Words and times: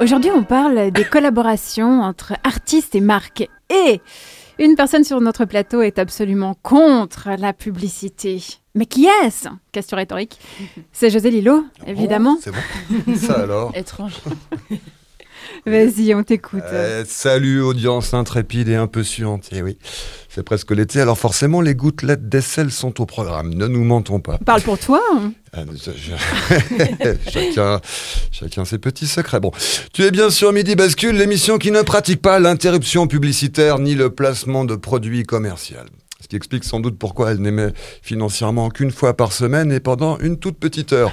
Aujourd'hui, 0.00 0.30
on 0.30 0.44
parle 0.44 0.92
des 0.92 1.04
collaborations 1.04 2.02
entre 2.02 2.34
artistes 2.44 2.94
et 2.94 3.00
marques. 3.00 3.48
Et 3.68 4.00
une 4.58 4.76
personne 4.76 5.02
sur 5.02 5.20
notre 5.20 5.44
plateau 5.44 5.82
est 5.82 5.98
absolument 5.98 6.54
contre 6.62 7.30
la 7.38 7.52
publicité. 7.52 8.40
Mais 8.74 8.86
qui 8.86 9.06
est-ce? 9.24 9.48
Question 9.72 9.96
rhétorique. 9.96 10.38
C'est 10.92 11.10
José 11.10 11.30
Lillo, 11.30 11.64
évidemment. 11.86 12.38
c'est 12.40 12.52
bon? 12.52 13.16
Ça 13.16 13.40
alors? 13.40 13.72
Étrange. 13.74 14.14
Vas-y, 15.68 16.14
on 16.14 16.22
t'écoute. 16.22 16.62
Euh, 16.72 17.04
salut 17.06 17.60
audience 17.62 18.14
intrépide 18.14 18.68
et 18.68 18.74
un 18.76 18.86
peu 18.86 19.02
suante. 19.02 19.48
Eh 19.52 19.62
oui, 19.62 19.78
c'est 20.28 20.42
presque 20.42 20.70
l'été, 20.70 21.00
alors 21.00 21.18
forcément 21.18 21.60
les 21.60 21.74
gouttelettes 21.74 22.28
d'aisselle 22.28 22.70
sont 22.70 23.00
au 23.00 23.06
programme. 23.06 23.54
Ne 23.54 23.66
nous 23.66 23.84
mentons 23.84 24.20
pas. 24.20 24.38
Parle 24.38 24.62
pour 24.62 24.78
toi. 24.78 25.00
hein. 25.14 25.32
Ah, 25.52 25.60
je- 25.72 27.30
chacun, 27.30 27.80
chacun 28.30 28.64
ses 28.64 28.78
petits 28.78 29.06
secrets. 29.06 29.40
Bon, 29.40 29.50
tu 29.92 30.02
es 30.02 30.10
bien 30.10 30.30
sûr 30.30 30.52
Midi 30.52 30.74
Bascule, 30.76 31.16
l'émission 31.16 31.58
qui 31.58 31.70
ne 31.70 31.82
pratique 31.82 32.20
pas 32.22 32.38
l'interruption 32.38 33.06
publicitaire 33.06 33.78
ni 33.78 33.94
le 33.94 34.10
placement 34.10 34.64
de 34.64 34.76
produits 34.76 35.22
commerciaux. 35.24 35.76
Ce 36.20 36.26
qui 36.26 36.36
explique 36.36 36.64
sans 36.64 36.80
doute 36.80 36.98
pourquoi 36.98 37.30
elle 37.30 37.38
n'émet 37.38 37.68
financièrement 38.02 38.70
qu'une 38.70 38.90
fois 38.90 39.16
par 39.16 39.32
semaine 39.32 39.70
et 39.72 39.80
pendant 39.80 40.18
une 40.18 40.36
toute 40.38 40.58
petite 40.58 40.92
heure. 40.92 41.12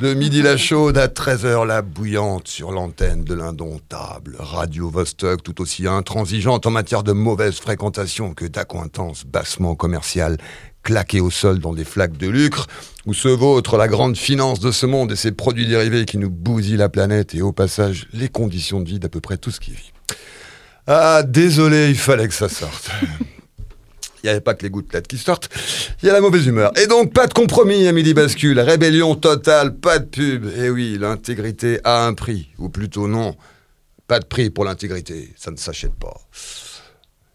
De 0.00 0.14
midi 0.14 0.42
la 0.42 0.56
chaude 0.56 0.96
à 0.96 1.08
13h 1.08 1.66
la 1.66 1.82
bouillante 1.82 2.46
sur 2.46 2.70
l'antenne 2.70 3.24
de 3.24 3.34
l'indomptable 3.34 4.36
Radio 4.38 4.88
Vostok, 4.90 5.42
tout 5.42 5.60
aussi 5.60 5.88
intransigeante 5.88 6.66
en 6.66 6.70
matière 6.70 7.02
de 7.02 7.10
mauvaise 7.10 7.56
fréquentation 7.56 8.32
que 8.32 8.44
d'accointance 8.44 9.24
bassement 9.26 9.74
commerciale, 9.74 10.36
claquée 10.84 11.20
au 11.20 11.30
sol 11.30 11.58
dans 11.58 11.74
des 11.74 11.82
flaques 11.84 12.16
de 12.16 12.28
lucre, 12.28 12.68
où 13.06 13.14
se 13.14 13.26
vautre 13.26 13.76
la 13.76 13.88
grande 13.88 14.16
finance 14.16 14.60
de 14.60 14.70
ce 14.70 14.86
monde 14.86 15.10
et 15.10 15.16
ses 15.16 15.32
produits 15.32 15.66
dérivés 15.66 16.04
qui 16.04 16.18
nous 16.18 16.30
bousillent 16.30 16.76
la 16.76 16.88
planète 16.88 17.34
et 17.34 17.42
au 17.42 17.50
passage 17.50 18.06
les 18.12 18.28
conditions 18.28 18.80
de 18.80 18.88
vie 18.88 19.00
d'à 19.00 19.08
peu 19.08 19.20
près 19.20 19.36
tout 19.36 19.50
ce 19.50 19.58
qui 19.58 19.72
vit. 19.72 19.92
Ah, 20.86 21.24
désolé, 21.24 21.88
il 21.88 21.98
fallait 21.98 22.28
que 22.28 22.34
ça 22.34 22.48
sorte. 22.48 22.88
Il 24.22 24.26
n'y 24.26 24.30
avait 24.30 24.40
pas 24.40 24.54
que 24.54 24.62
les 24.62 24.70
gouttelettes 24.70 25.06
qui 25.06 25.18
sortent, 25.18 25.48
il 26.02 26.06
y 26.06 26.10
a 26.10 26.12
la 26.12 26.20
mauvaise 26.20 26.46
humeur. 26.46 26.72
Et 26.78 26.86
donc, 26.86 27.12
pas 27.12 27.26
de 27.26 27.34
compromis 27.34 27.86
à 27.86 27.92
Midi 27.92 28.14
Bascule, 28.14 28.58
rébellion 28.60 29.14
totale, 29.14 29.76
pas 29.76 29.98
de 29.98 30.06
pub. 30.06 30.46
Et 30.58 30.70
oui, 30.70 30.96
l'intégrité 30.98 31.80
a 31.84 32.06
un 32.06 32.14
prix, 32.14 32.48
ou 32.58 32.68
plutôt 32.68 33.06
non, 33.06 33.36
pas 34.08 34.18
de 34.20 34.24
prix 34.24 34.50
pour 34.50 34.64
l'intégrité, 34.64 35.32
ça 35.36 35.50
ne 35.50 35.56
s'achète 35.56 35.94
pas. 35.94 36.16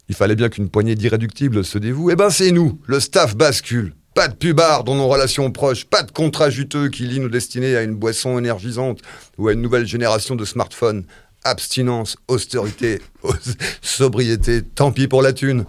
Il 0.09 0.16
fallait 0.16 0.36
bien 0.36 0.50
qu'une 0.50 0.70
poignée 0.70 0.95
d'irréductibles 0.95 1.64
se 1.64 1.78
dévoue. 1.78 2.12
Eh 2.12 2.16
ben, 2.16 2.30
c'est 2.30 2.52
nous, 2.52 2.80
le 2.88 3.00
staff 3.00 3.36
Bascule. 3.36 3.94
Pas 4.16 4.28
de 4.28 4.36
pubard 4.36 4.84
dans 4.84 4.95
nos 4.95 5.08
relations 5.08 5.52
proches, 5.52 5.86
pas 5.86 6.03
de 6.03 6.12
contrat 6.12 6.52
juteux 6.52 6.90
qui 6.90 7.03
lie 7.03 7.20
nos 7.20 7.30
destinées 7.30 7.75
à 7.75 7.81
une 7.81 7.95
boisson 7.95 8.38
énergisante 8.38 9.00
ou 9.40 9.47
à 9.47 9.53
une 9.53 9.62
nouvelle 9.62 9.88
génération 9.88 10.36
de 10.36 10.45
smartphones. 10.45 11.06
Abstinence, 11.44 12.16
austérité, 12.28 13.02
sobriété, 13.81 14.62
tant 14.62 14.92
pis 14.92 15.08
pour 15.08 15.23
la 15.23 15.34
thune. 15.34 15.66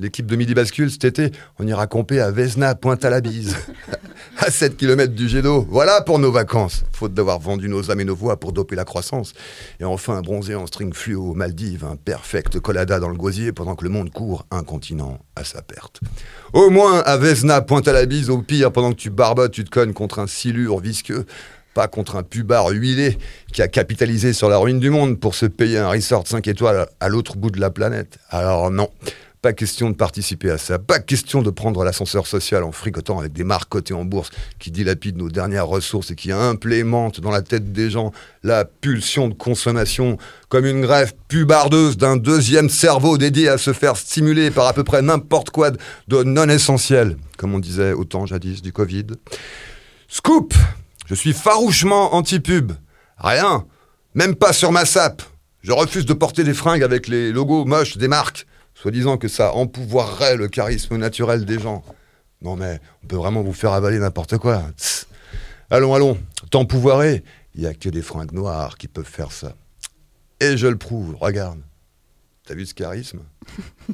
L'équipe 0.00 0.26
de 0.26 0.36
Midi 0.36 0.54
Bascule 0.54 0.90
cet 0.90 1.04
été, 1.04 1.32
on 1.58 1.66
ira 1.66 1.88
camper 1.88 2.20
à 2.20 2.30
Vesna, 2.30 2.76
Pointe-à-la-Bise, 2.76 3.56
à 4.38 4.48
7 4.48 4.76
km 4.76 5.12
du 5.12 5.28
jet 5.28 5.42
d'eau. 5.42 5.66
Voilà 5.68 6.02
pour 6.02 6.20
nos 6.20 6.30
vacances, 6.30 6.84
faute 6.92 7.14
d'avoir 7.14 7.40
vendu 7.40 7.68
nos 7.68 7.90
âmes 7.90 7.98
et 7.98 8.04
nos 8.04 8.14
voix 8.14 8.38
pour 8.38 8.52
doper 8.52 8.76
la 8.76 8.84
croissance. 8.84 9.32
Et 9.80 9.84
enfin, 9.84 10.20
bronzé 10.22 10.54
en 10.54 10.68
string 10.68 10.94
fluo 10.94 11.30
aux 11.30 11.34
Maldives, 11.34 11.84
un 11.84 11.96
perfect 11.96 12.60
colada 12.60 13.00
dans 13.00 13.08
le 13.08 13.16
gosier 13.16 13.50
pendant 13.50 13.74
que 13.74 13.82
le 13.82 13.90
monde 13.90 14.12
court 14.12 14.46
un 14.52 14.62
continent 14.62 15.18
à 15.34 15.42
sa 15.42 15.62
perte. 15.62 16.00
Au 16.52 16.70
moins, 16.70 17.00
à 17.00 17.16
Vesna, 17.16 17.60
Pointe-à-la-Bise, 17.60 18.30
au 18.30 18.38
pire, 18.42 18.70
pendant 18.70 18.92
que 18.92 18.98
tu 18.98 19.10
barbotes, 19.10 19.50
tu 19.50 19.64
te 19.64 19.70
cognes 19.70 19.94
contre 19.94 20.20
un 20.20 20.28
silure 20.28 20.78
visqueux 20.78 21.26
pas 21.74 21.86
contre 21.86 22.16
un 22.16 22.24
pubard 22.24 22.70
huilé 22.70 23.18
qui 23.52 23.62
a 23.62 23.68
capitalisé 23.68 24.32
sur 24.32 24.48
la 24.48 24.58
ruine 24.58 24.80
du 24.80 24.90
monde 24.90 25.20
pour 25.20 25.36
se 25.36 25.46
payer 25.46 25.78
un 25.78 25.90
resort 25.90 26.26
5 26.26 26.48
étoiles 26.48 26.88
à 26.98 27.08
l'autre 27.08 27.36
bout 27.36 27.52
de 27.52 27.60
la 27.60 27.70
planète. 27.70 28.18
Alors 28.30 28.72
non, 28.72 28.88
pas 29.40 29.52
question 29.52 29.88
de 29.90 29.94
participer 29.94 30.50
à 30.50 30.58
ça, 30.58 30.78
pas 30.80 30.98
question 30.98 31.42
de 31.42 31.50
prendre 31.50 31.84
l'ascenseur 31.84 32.26
social 32.26 32.64
en 32.64 32.72
fricotant 32.72 33.20
avec 33.20 33.32
des 33.32 33.44
marques 33.44 33.68
cotées 33.68 33.94
en 33.94 34.04
bourse 34.04 34.30
qui 34.58 34.70
dilapident 34.72 35.16
nos 35.18 35.28
dernières 35.30 35.68
ressources 35.68 36.10
et 36.10 36.16
qui 36.16 36.32
implémentent 36.32 37.20
dans 37.20 37.30
la 37.30 37.42
tête 37.42 37.72
des 37.72 37.88
gens 37.88 38.10
la 38.42 38.64
pulsion 38.64 39.28
de 39.28 39.34
consommation 39.34 40.18
comme 40.48 40.66
une 40.66 40.80
greffe 40.82 41.14
pubardeuse 41.28 41.96
d'un 41.96 42.16
deuxième 42.16 42.68
cerveau 42.68 43.16
dédié 43.16 43.48
à 43.48 43.58
se 43.58 43.72
faire 43.72 43.96
stimuler 43.96 44.50
par 44.50 44.66
à 44.66 44.72
peu 44.72 44.82
près 44.82 45.02
n'importe 45.02 45.50
quoi 45.50 45.70
de- 45.70 46.22
non 46.24 46.48
essentiel, 46.48 47.16
comme 47.36 47.54
on 47.54 47.60
disait 47.60 47.92
autant 47.92 48.26
jadis 48.26 48.60
du 48.60 48.72
Covid. 48.72 49.06
Scoop 50.08 50.54
Je 51.06 51.14
suis 51.14 51.32
farouchement 51.32 52.14
anti-pub. 52.14 52.72
Rien. 53.18 53.64
Même 54.14 54.34
pas 54.34 54.52
sur 54.52 54.72
ma 54.72 54.84
sape. 54.84 55.22
Je 55.62 55.72
refuse 55.72 56.06
de 56.06 56.12
porter 56.14 56.44
des 56.44 56.54
fringues 56.54 56.82
avec 56.82 57.08
les 57.08 57.30
logos 57.32 57.64
moches 57.64 57.96
des 57.98 58.08
marques, 58.08 58.46
soi-disant 58.80 59.16
que 59.18 59.28
ça 59.28 59.54
empouvoirerait 59.54 60.36
le 60.36 60.48
charisme 60.48 60.96
naturel 60.96 61.44
des 61.44 61.58
gens. 61.58 61.84
Non 62.42 62.56
mais, 62.56 62.80
on 63.02 63.06
peut 63.06 63.16
vraiment 63.16 63.42
vous 63.42 63.52
faire 63.52 63.72
avaler 63.72 63.98
n'importe 63.98 64.38
quoi. 64.38 64.62
Allons, 65.70 65.94
allons, 65.94 66.18
t'empouvoirer. 66.50 67.24
Il 67.54 67.62
n'y 67.62 67.66
a 67.66 67.74
que 67.74 67.88
des 67.88 68.02
fringues 68.02 68.32
noires 68.32 68.78
qui 68.78 68.86
peuvent 68.86 69.04
faire 69.04 69.32
ça. 69.32 69.54
Et 70.40 70.56
je 70.56 70.68
le 70.68 70.78
prouve, 70.78 71.16
regarde. 71.20 71.58
T'as 72.46 72.54
vu 72.54 72.64
ce 72.64 72.74
charisme? 72.74 73.18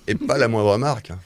Et 0.07 0.15
pas 0.15 0.37
la 0.37 0.49
moindre 0.49 0.77
marque. 0.77 1.11
hein. 1.11 1.19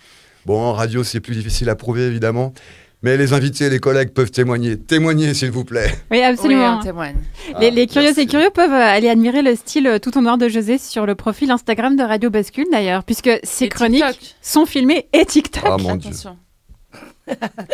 Bon, 0.46 0.60
en 0.60 0.72
radio, 0.72 1.02
c'est 1.02 1.20
plus 1.20 1.34
difficile 1.34 1.68
à 1.68 1.74
prouver, 1.74 2.02
évidemment. 2.06 2.54
Mais 3.02 3.16
les 3.16 3.32
invités 3.32 3.66
et 3.66 3.70
les 3.70 3.78
collègues 3.78 4.10
peuvent 4.10 4.30
témoigner. 4.32 4.76
Témoignez, 4.76 5.32
s'il 5.32 5.52
vous 5.52 5.64
plaît. 5.64 5.88
Oui, 6.10 6.18
Oui, 6.18 6.22
absolument. 6.22 6.78
on 6.80 6.82
témoigne. 6.82 7.16
les, 7.60 7.70
les 7.70 7.86
curieux 7.86 8.08
merci. 8.08 8.22
et 8.22 8.26
curieux 8.26 8.50
peuvent 8.52 8.72
euh, 8.72 8.74
aller 8.96 9.08
admirer 9.08 9.42
le 9.42 9.54
style 9.54 9.86
euh, 9.86 9.98
tout 10.00 10.18
en 10.18 10.22
noir 10.22 10.36
de 10.36 10.48
José 10.48 10.78
sur 10.78 11.06
le 11.06 11.14
profil 11.14 11.50
Instagram 11.52 11.94
de 11.96 12.02
Radio 12.02 12.28
Bascule 12.28 12.66
d'ailleurs, 12.72 13.04
puisque 13.04 13.30
ses 13.44 13.66
Et 13.66 13.68
chroniques 13.68 14.04
TikTok. 14.04 14.34
sont 14.42 14.66
filmées 14.66 15.06
et 15.12 15.24
TikTok. 15.24 15.62
Ah 15.64 15.76
mon 15.78 15.94
dieu. 15.94 16.10
Attention. 16.10 16.36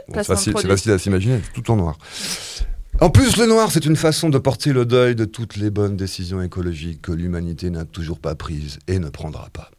Bon, 0.09 0.23
c'est 0.25 0.53
facile, 0.67 0.91
à 0.93 0.99
s'imaginer, 0.99 1.41
tout 1.55 1.71
en 1.71 1.77
noir. 1.77 1.97
En 3.01 3.09
plus, 3.11 3.37
le 3.37 3.47
noir, 3.47 3.71
c'est 3.73 3.87
une 3.87 3.97
façon 3.97 4.29
de 4.29 4.39
porter 4.39 4.73
le 4.73 4.85
deuil 4.85 5.15
de 5.15 5.25
toutes 5.25 5.57
les 5.57 5.71
bonnes 5.71 5.97
décisions 5.97 6.43
écologiques 6.43 7.03
que 7.03 7.13
l'humanité 7.13 7.71
n'a 7.71 7.85
toujours 7.85 8.19
pas 8.19 8.35
prises 8.35 8.79
et 8.89 8.99
ne 8.99 9.09
prendra 9.09 9.49
pas. 9.53 9.71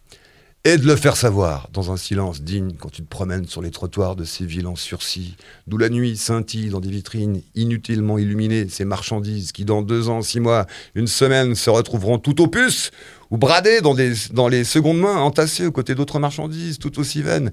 Et 0.67 0.79
de 0.79 0.87
le 0.87 0.95
faire 0.95 1.15
savoir, 1.15 1.69
dans 1.73 1.91
un 1.91 1.95
silence 1.95 2.41
digne, 2.41 2.73
quand 2.79 2.89
tu 2.89 3.03
te 3.03 3.07
promènes 3.07 3.45
sur 3.45 3.61
les 3.61 3.69
trottoirs 3.69 4.15
de 4.15 4.23
ces 4.23 4.47
villes 4.47 4.65
en 4.65 4.75
sursis, 4.75 5.35
d'où 5.67 5.77
la 5.77 5.89
nuit 5.89 6.17
scintille 6.17 6.69
dans 6.69 6.79
des 6.79 6.89
vitrines 6.89 7.43
inutilement 7.53 8.17
illuminées 8.17 8.67
ces 8.67 8.83
marchandises 8.83 9.51
qui, 9.51 9.63
dans 9.63 9.83
deux 9.83 10.09
ans, 10.09 10.23
six 10.23 10.39
mois, 10.39 10.65
une 10.95 11.05
semaine, 11.05 11.53
se 11.53 11.69
retrouveront 11.69 12.17
tout 12.17 12.41
au 12.41 12.47
puce, 12.47 12.89
ou 13.29 13.37
bradées 13.37 13.81
dans, 13.81 13.93
des, 13.93 14.13
dans 14.33 14.47
les 14.47 14.63
secondes 14.63 14.97
mains, 14.97 15.17
entassées 15.17 15.67
aux 15.67 15.71
côtés 15.71 15.93
d'autres 15.93 16.17
marchandises, 16.17 16.79
tout 16.79 16.99
aussi 16.99 17.21
vaines. 17.21 17.51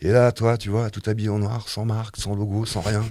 Et 0.00 0.08
là, 0.08 0.32
toi, 0.32 0.56
tu 0.56 0.70
vois, 0.70 0.88
tout 0.88 1.02
habillé 1.04 1.28
en 1.28 1.40
noir, 1.40 1.68
sans 1.68 1.84
marque, 1.84 2.16
sans 2.16 2.34
logo, 2.34 2.64
sans 2.64 2.80
rien. 2.80 3.04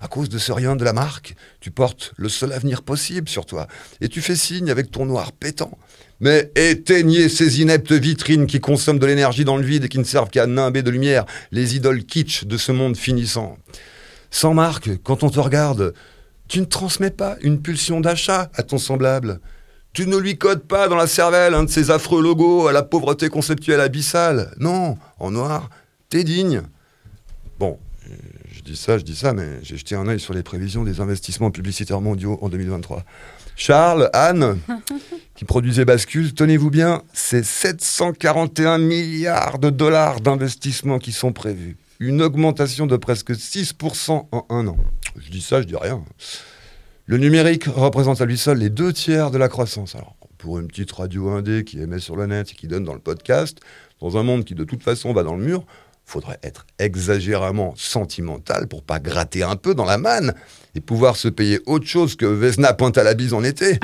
À 0.00 0.08
cause 0.08 0.28
de 0.28 0.38
ce 0.38 0.52
rien 0.52 0.76
de 0.76 0.84
la 0.84 0.92
marque, 0.92 1.34
tu 1.60 1.70
portes 1.70 2.12
le 2.16 2.28
seul 2.28 2.52
avenir 2.52 2.82
possible 2.82 3.28
sur 3.28 3.46
toi. 3.46 3.66
Et 4.00 4.08
tu 4.08 4.20
fais 4.20 4.36
signe 4.36 4.70
avec 4.70 4.90
ton 4.90 5.06
noir 5.06 5.32
pétant. 5.32 5.78
Mais 6.20 6.50
éteignez 6.54 7.28
ces 7.28 7.60
ineptes 7.60 7.92
vitrines 7.92 8.46
qui 8.46 8.60
consomment 8.60 8.98
de 8.98 9.06
l'énergie 9.06 9.44
dans 9.44 9.56
le 9.56 9.64
vide 9.64 9.84
et 9.84 9.88
qui 9.88 9.98
ne 9.98 10.04
servent 10.04 10.30
qu'à 10.30 10.46
nimber 10.46 10.82
de 10.82 10.90
lumière 10.90 11.24
les 11.50 11.76
idoles 11.76 12.04
kitsch 12.04 12.44
de 12.44 12.56
ce 12.56 12.72
monde 12.72 12.96
finissant. 12.96 13.58
Sans 14.30 14.54
marque, 14.54 14.90
quand 15.02 15.22
on 15.22 15.30
te 15.30 15.40
regarde, 15.40 15.94
tu 16.48 16.60
ne 16.60 16.66
transmets 16.66 17.10
pas 17.10 17.36
une 17.40 17.60
pulsion 17.60 18.00
d'achat 18.00 18.50
à 18.54 18.62
ton 18.62 18.78
semblable. 18.78 19.40
Tu 19.92 20.06
ne 20.06 20.16
lui 20.16 20.36
codes 20.36 20.64
pas 20.66 20.88
dans 20.88 20.96
la 20.96 21.06
cervelle 21.06 21.54
un 21.54 21.64
de 21.64 21.70
ces 21.70 21.90
affreux 21.90 22.22
logos 22.22 22.66
à 22.66 22.72
la 22.72 22.82
pauvreté 22.82 23.30
conceptuelle 23.30 23.80
abyssale. 23.80 24.54
Non, 24.58 24.98
en 25.18 25.30
noir, 25.30 25.70
t'es 26.10 26.22
digne. 26.22 26.62
Je 28.56 28.62
dis 28.62 28.76
ça, 28.76 28.96
je 28.96 29.04
dis 29.04 29.14
ça, 29.14 29.34
mais 29.34 29.58
j'ai 29.62 29.76
jeté 29.76 29.96
un 29.96 30.08
œil 30.08 30.18
sur 30.18 30.32
les 30.32 30.42
prévisions 30.42 30.82
des 30.82 31.00
investissements 31.00 31.50
publicitaires 31.50 32.00
mondiaux 32.00 32.38
en 32.40 32.48
2023. 32.48 33.04
Charles, 33.54 34.08
Anne, 34.14 34.58
qui 35.34 35.44
produisait 35.44 35.84
Bascule, 35.84 36.32
tenez-vous 36.32 36.70
bien, 36.70 37.02
c'est 37.12 37.44
741 37.44 38.78
milliards 38.78 39.58
de 39.58 39.68
dollars 39.68 40.22
d'investissements 40.22 40.98
qui 40.98 41.12
sont 41.12 41.34
prévus. 41.34 41.76
Une 42.00 42.22
augmentation 42.22 42.86
de 42.86 42.96
presque 42.96 43.32
6% 43.32 44.28
en 44.32 44.46
un 44.48 44.66
an. 44.68 44.78
Je 45.18 45.30
dis 45.30 45.42
ça, 45.42 45.60
je 45.60 45.66
dis 45.66 45.76
rien. 45.76 46.02
Le 47.04 47.18
numérique 47.18 47.64
représente 47.64 48.22
à 48.22 48.24
lui 48.24 48.38
seul 48.38 48.56
les 48.56 48.70
deux 48.70 48.94
tiers 48.94 49.30
de 49.30 49.36
la 49.36 49.48
croissance. 49.48 49.94
Alors, 49.94 50.16
pour 50.38 50.58
une 50.58 50.66
petite 50.66 50.92
radio 50.92 51.28
indé 51.28 51.64
qui 51.64 51.78
émet 51.78 51.98
sur 51.98 52.16
le 52.16 52.24
net 52.24 52.52
et 52.52 52.54
qui 52.54 52.68
donne 52.68 52.84
dans 52.84 52.94
le 52.94 53.00
podcast, 53.00 53.58
dans 54.00 54.16
un 54.16 54.22
monde 54.22 54.44
qui 54.46 54.54
de 54.54 54.64
toute 54.64 54.82
façon 54.82 55.12
va 55.12 55.22
dans 55.24 55.36
le 55.36 55.44
mur, 55.44 55.66
faudrait 56.06 56.38
être 56.44 56.66
exagérément 56.78 57.74
sentimental 57.76 58.68
pour 58.68 58.82
pas 58.82 59.00
gratter 59.00 59.42
un 59.42 59.56
peu 59.56 59.74
dans 59.74 59.84
la 59.84 59.98
manne 59.98 60.34
et 60.76 60.80
pouvoir 60.80 61.16
se 61.16 61.26
payer 61.26 61.60
autre 61.66 61.86
chose 61.86 62.16
que 62.16 62.26
Vesna 62.26 62.72
pointe 62.72 62.96
à 62.96 63.02
la 63.02 63.14
bise 63.14 63.34
en 63.34 63.42
été. 63.42 63.80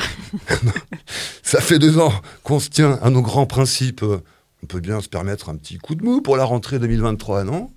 Ça 1.42 1.60
fait 1.60 1.80
deux 1.80 1.98
ans 1.98 2.12
qu'on 2.44 2.60
se 2.60 2.70
tient 2.70 2.98
à 3.02 3.10
nos 3.10 3.22
grands 3.22 3.46
principes. 3.46 4.04
On 4.04 4.66
peut 4.66 4.80
bien 4.80 5.00
se 5.00 5.08
permettre 5.08 5.48
un 5.48 5.56
petit 5.56 5.78
coup 5.78 5.96
de 5.96 6.04
mou 6.04 6.22
pour 6.22 6.36
la 6.36 6.44
rentrée 6.44 6.78
2023, 6.78 7.42
non? 7.42 7.70